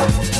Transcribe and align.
Thank 0.00 0.39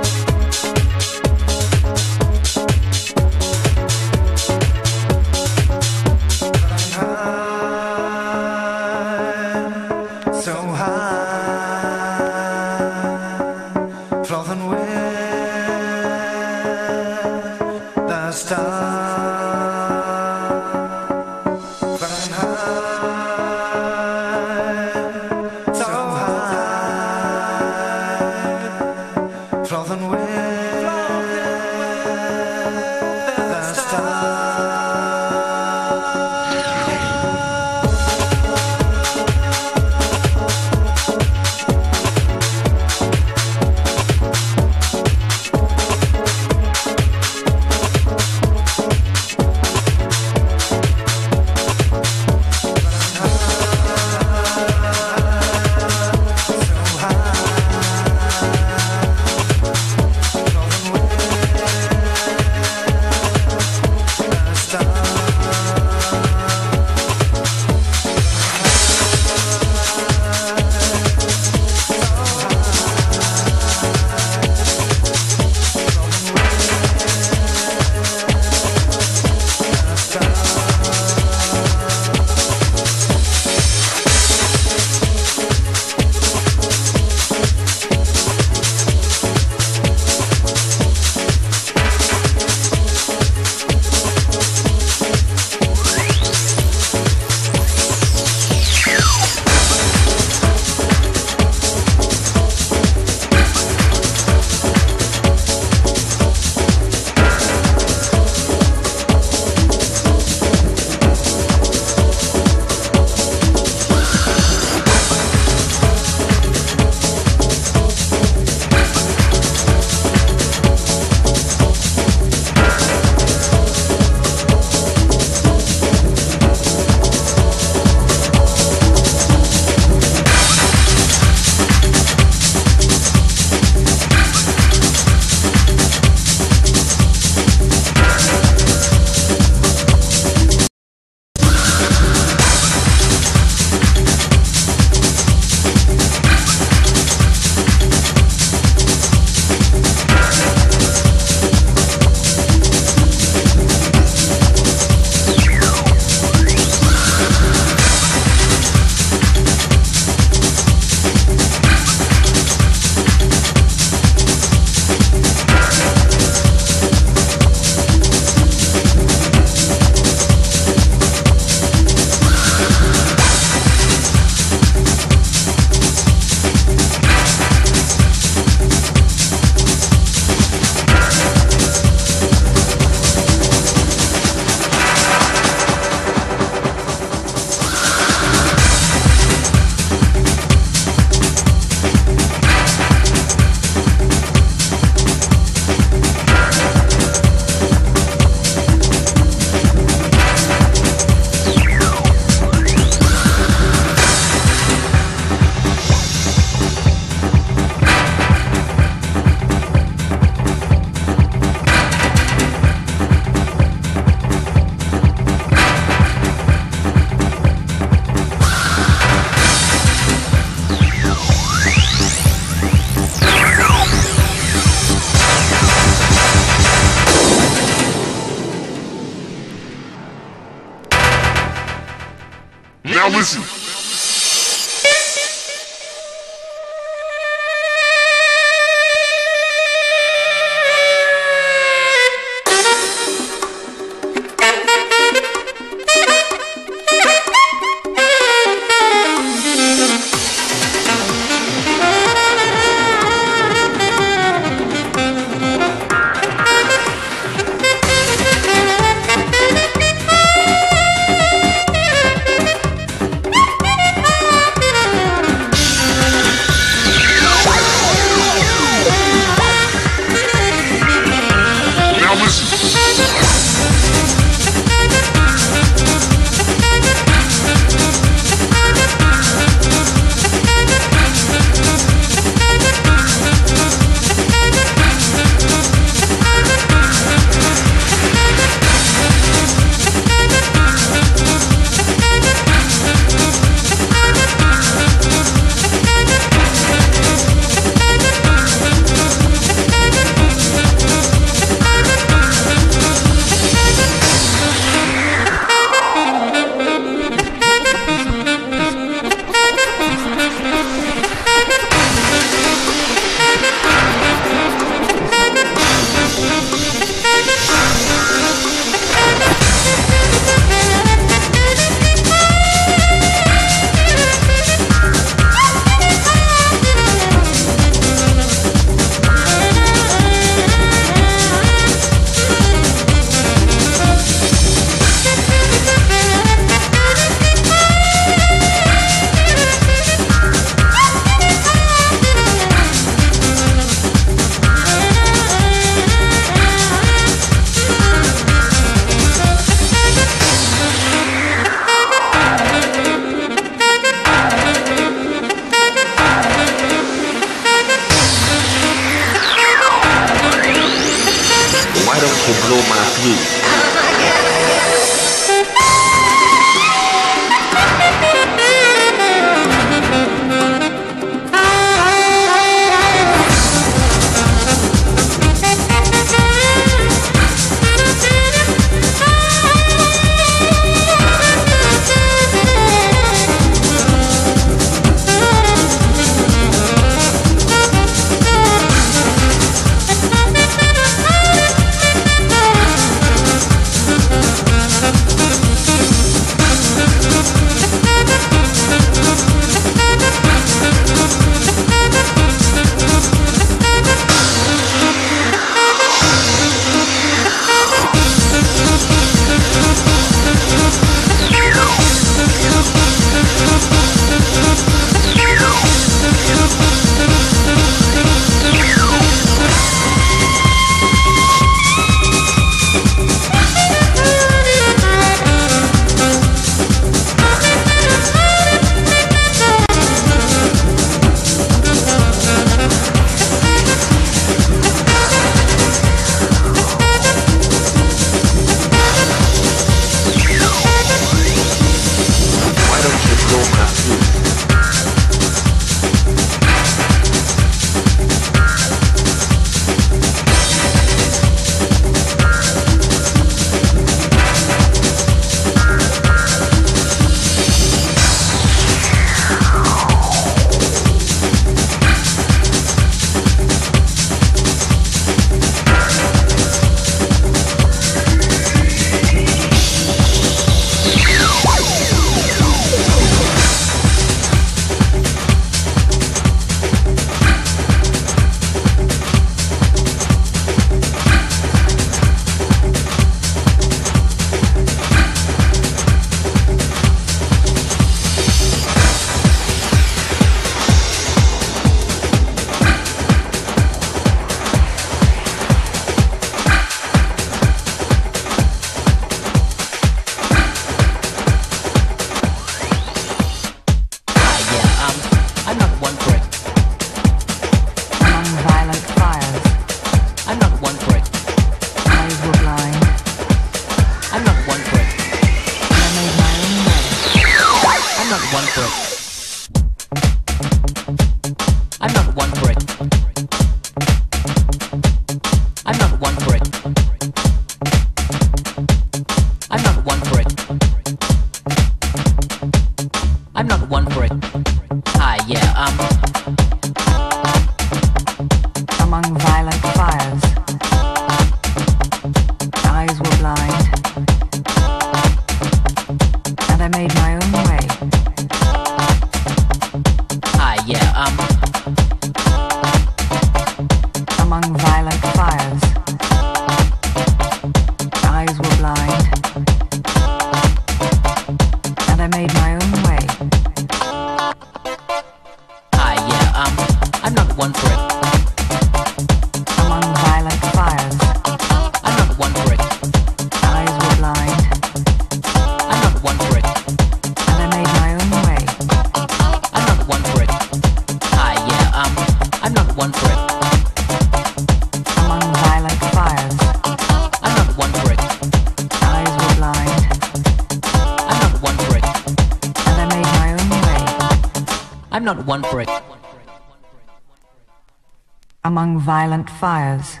violent 598.80 599.28
fires. 599.28 600.00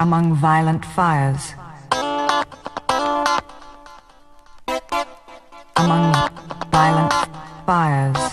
Among 0.00 0.34
violent 0.34 0.84
fires. 0.84 1.54
Among 5.76 6.12
violent 6.72 7.14
fires. 7.66 8.25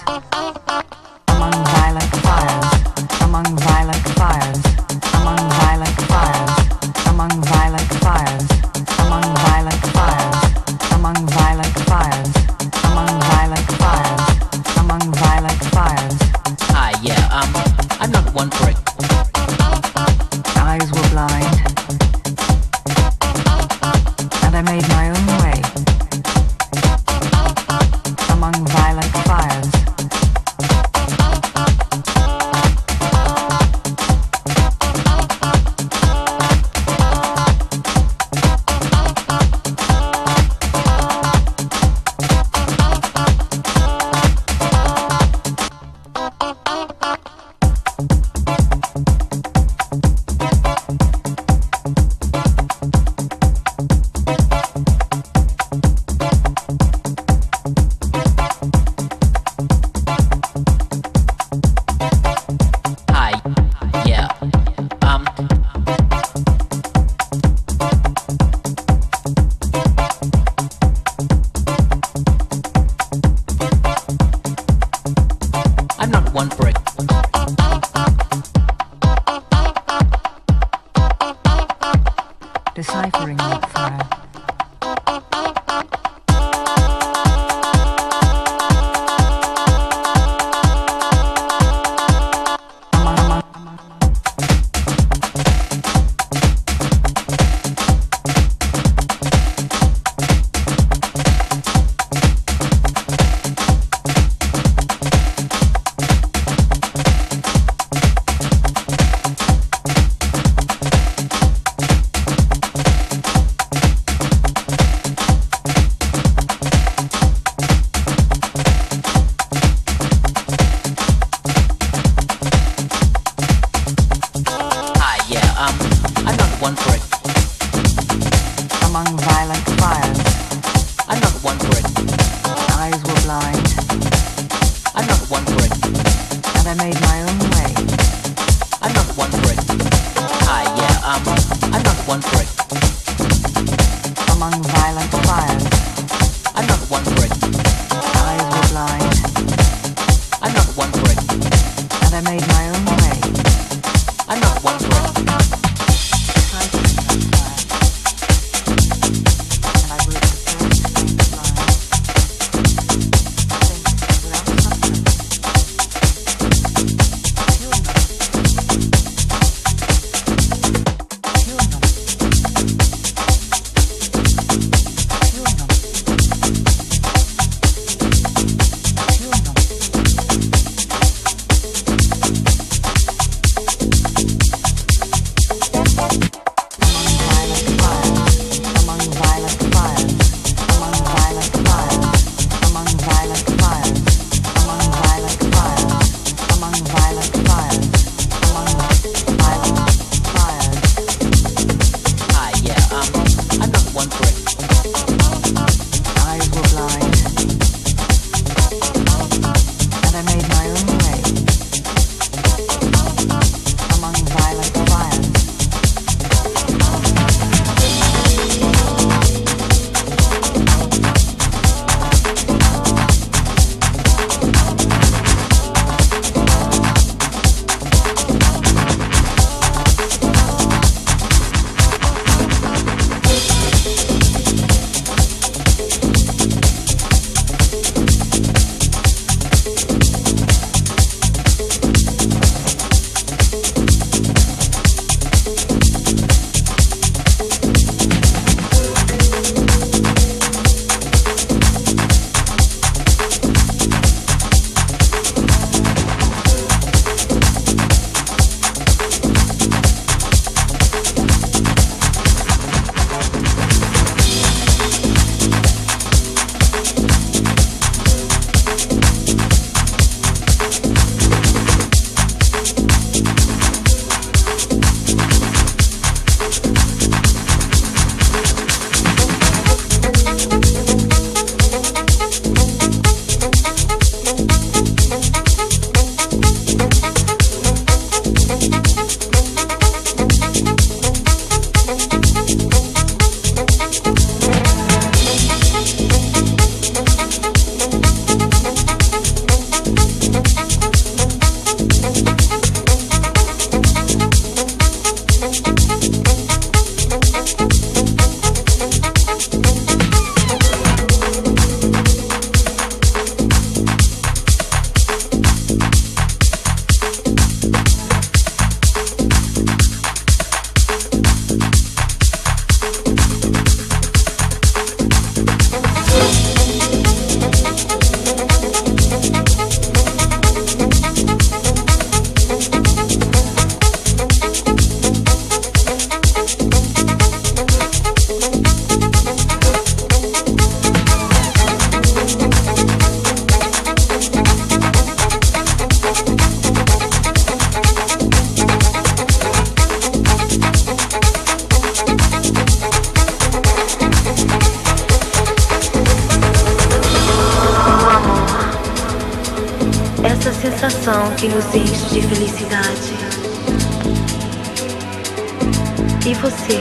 E 366.26 366.34
você? 366.36 366.80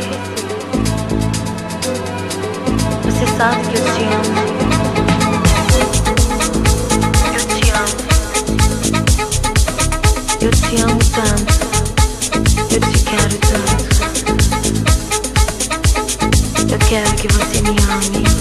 Você 3.02 3.26
sabe 3.36 3.60
que 3.66 3.76
eu 3.76 3.82
te 3.82 4.02
amo. 4.04 4.34
Eu 7.34 7.42
te 7.48 7.62
amo. 7.72 7.96
Eu 10.40 10.50
te 10.52 10.76
amo 10.82 10.98
tanto. 11.10 11.54
Eu 12.70 12.80
te 12.80 12.98
quero 13.02 13.36
tanto. 13.48 13.84
Eu 16.72 16.78
quero 16.88 17.12
que 17.16 17.26
você 17.26 17.60
me 17.62 17.76
ame. 17.80 18.31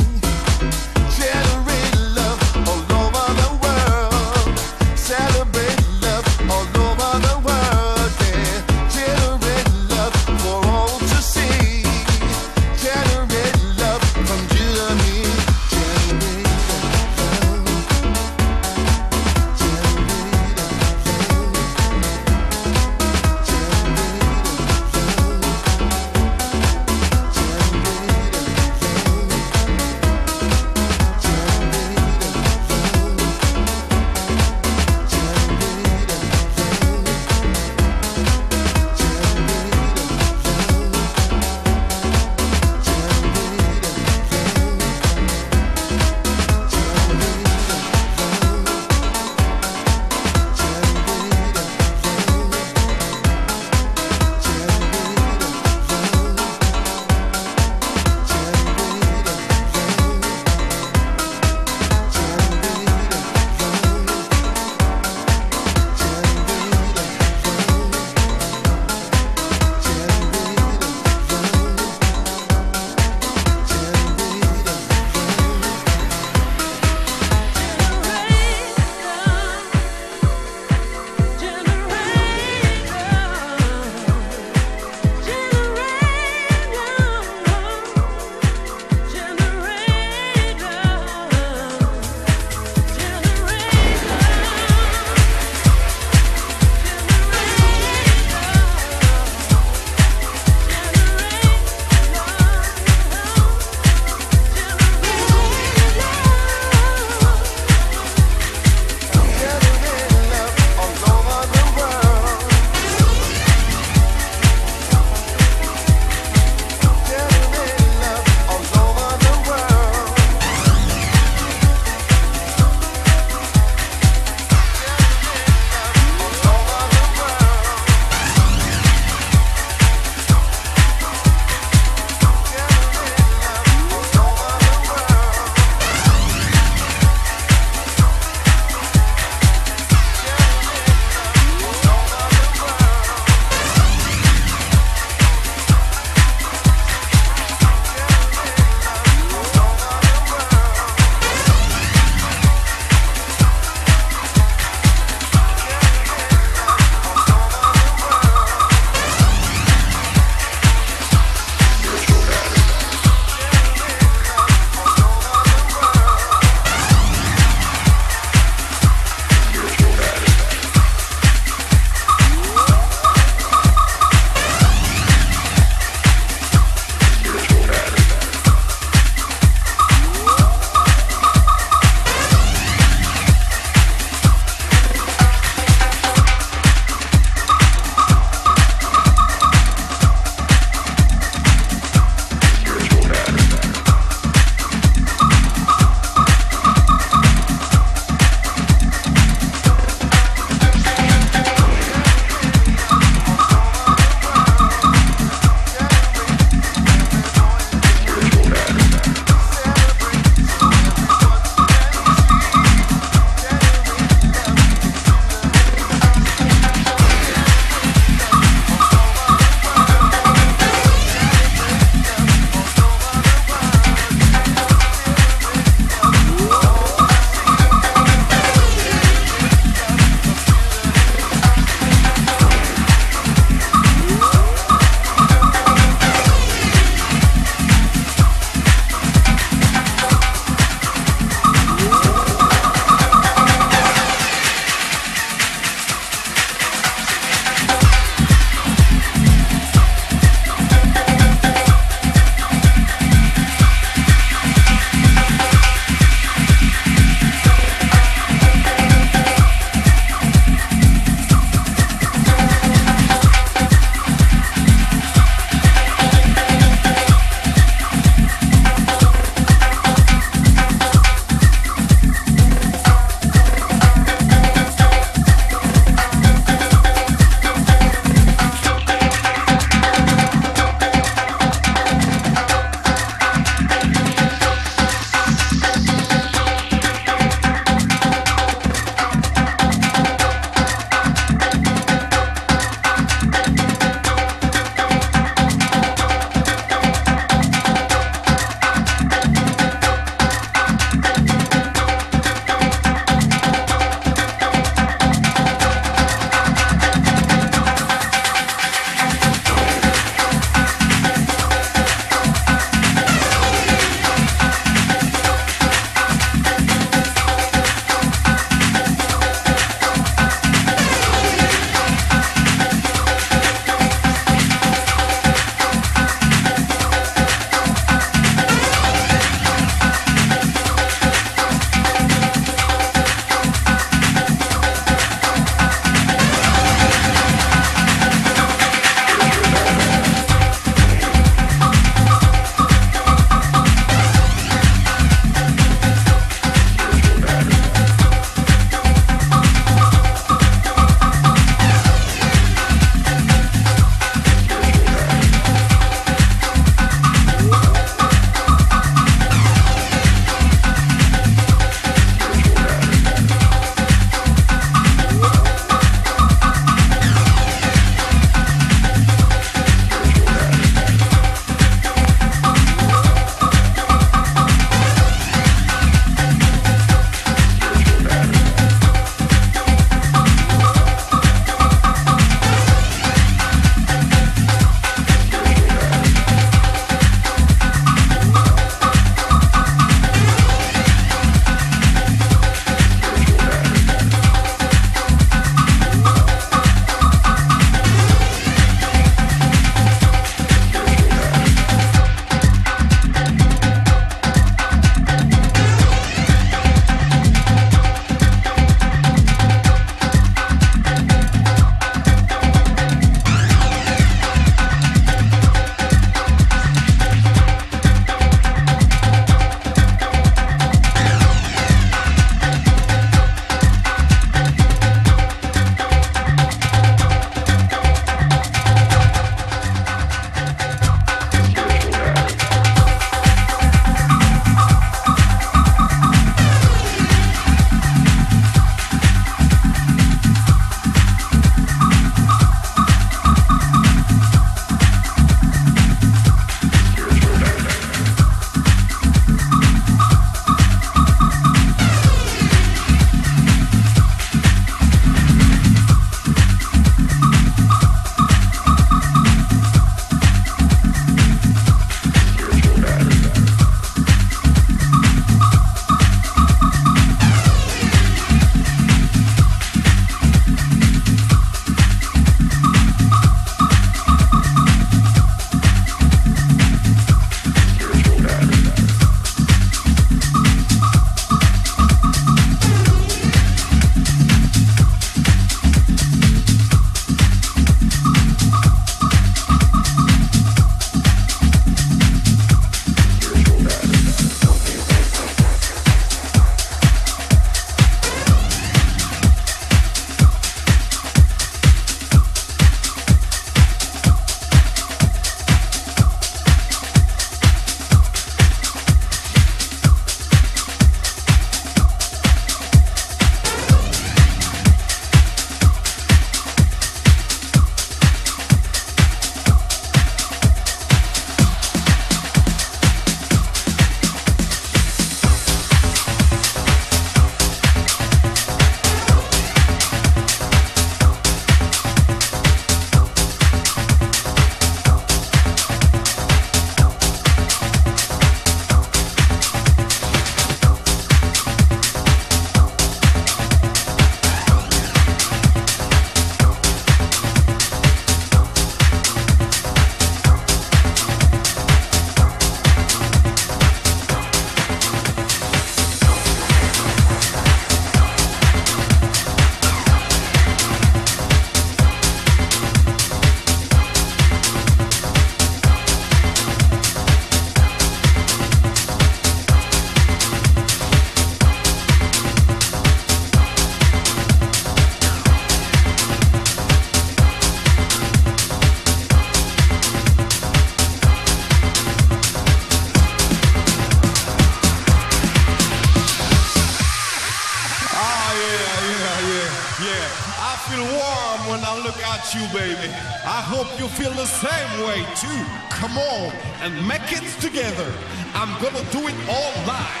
When 590.70 591.60
I 591.60 591.76
look 591.84 591.98
at 592.00 592.24
you, 592.32 592.40
baby. 592.56 592.88
I 593.24 593.44
hope 593.44 593.68
you 593.78 593.86
feel 593.88 594.12
the 594.12 594.26
same 594.26 594.72
way 594.86 595.04
too. 595.20 595.40
Come 595.68 595.98
on 595.98 596.32
and 596.62 596.72
make 596.88 597.12
it 597.12 597.24
together. 597.40 597.92
I'm 598.34 598.48
gonna 598.62 598.84
do 598.90 599.04
it 599.04 599.18
all 599.28 599.52
night. 599.68 600.00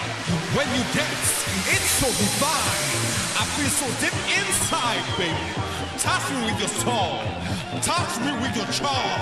When 0.56 0.66
you 0.72 0.82
dance, 0.96 1.44
it's 1.68 1.90
so 2.00 2.08
divine. 2.08 2.80
I 3.36 3.44
feel 3.56 3.68
so 3.68 3.86
deep 4.00 4.16
inside, 4.40 5.04
baby. 5.20 5.36
Touch 6.00 6.24
me 6.32 6.48
with 6.48 6.58
your 6.58 6.72
soul. 6.80 7.20
Touch 7.84 8.12
me 8.24 8.32
with 8.40 8.56
your 8.56 8.68
charm. 8.72 9.20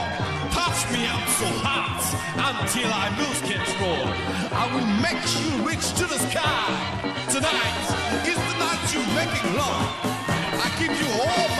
Touch 0.54 0.78
me, 0.92 1.06
I'm 1.10 1.26
so 1.42 1.48
hot 1.64 2.02
until 2.38 2.86
I 2.86 3.10
lose 3.18 3.40
control. 3.42 4.06
I 4.54 4.64
will 4.70 4.90
make 5.02 5.22
you 5.42 5.66
reach 5.66 5.90
to 5.98 6.06
the 6.06 6.18
sky. 6.30 6.70
Tonight 7.34 7.82
is 8.30 8.38
the 8.38 8.56
night 8.62 8.82
you're 8.94 9.10
making 9.16 9.56
love. 9.58 10.11
Give 10.82 11.00
you 11.00 11.06
all 11.06 11.51